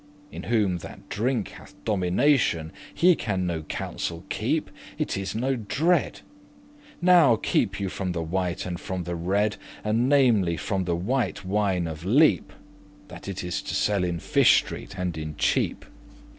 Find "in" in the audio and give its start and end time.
0.31-0.41, 14.03-14.19, 15.19-15.35